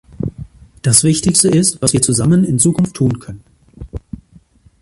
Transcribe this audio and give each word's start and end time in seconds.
Das 0.81 1.03
Wichtigste 1.03 1.47
ist, 1.49 1.79
was 1.83 1.93
wir 1.93 2.01
zusammen 2.01 2.43
in 2.43 2.57
Zukunft 2.57 2.95
tun 2.95 3.19
können. 3.19 3.43